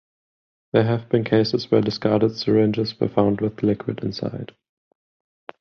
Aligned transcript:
There 0.73 0.85
have 0.85 1.09
been 1.09 1.23
cases 1.23 1.69
where 1.69 1.79
discarded 1.79 2.35
syringes 2.35 2.99
were 2.99 3.07
found 3.07 3.39
with 3.39 3.61
liquid 3.61 4.03
inside. 4.03 4.53